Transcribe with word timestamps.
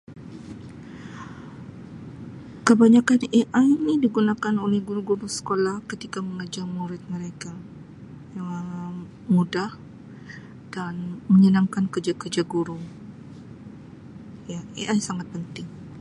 Kebanyakkan 2.67 3.19
AI 3.39 3.67
ni 3.85 3.93
digunakan 4.05 4.55
oleh 4.65 4.79
guru-guru 4.87 5.27
sekolah 5.37 5.77
ketika 5.91 6.17
mengajar 6.27 6.65
mengajar 6.65 6.65
murid 6.77 7.01
mereka 7.15 7.51
Um 8.43 8.95
mudah 9.33 9.71
dan 10.75 10.95
menyenangkan 11.33 11.85
kerja-kerja 11.93 12.41
guru. 12.53 12.79
Ya 14.51 14.59
AI 14.81 14.97
sangat 15.07 15.27
penting. 15.35 15.69